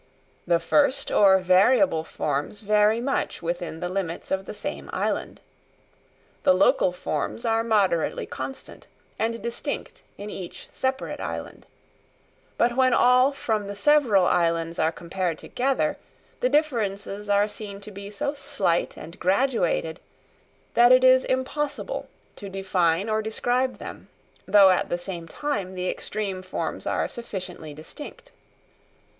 [0.47, 5.41] The first or variable forms vary much within the limits of the same island.
[6.41, 8.87] The local forms are moderately constant
[9.19, 11.67] and distinct in each separate island;
[12.57, 15.97] but when all from the several islands are compared together,
[16.39, 19.99] the differences are seen to be so slight and graduated
[20.73, 22.07] that it is impossible
[22.37, 24.07] to define or describe them,
[24.47, 28.31] though at the same time the extreme forms are sufficiently distinct.